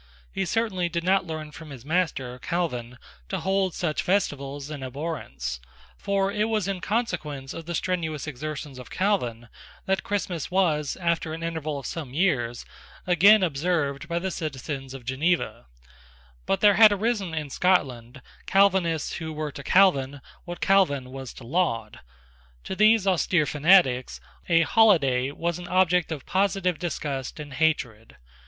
[0.31, 2.97] He certainly did not learn from his master, Calvin,
[3.29, 5.59] to hold such festivals in abhorrence;
[5.95, 9.47] for it was in consequence of the strenuous exertions of Calvin
[9.85, 12.65] that Christmas was, after an interval of some years,
[13.05, 15.67] again observed by the citizens of Geneva,
[16.47, 21.43] But there had arisen in Scotland Calvinists who were to Calvin what Calvin was to
[21.45, 21.99] Laud.
[22.63, 28.15] To these austere fanatics a holiday was an object of positive disgust and hatred.